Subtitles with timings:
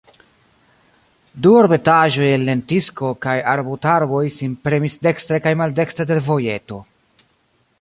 [1.45, 6.81] Du arbetaĵoj el lentiskoj kaj arbutarboj sin premis dekstre kaj maldekstre de l' vojeto.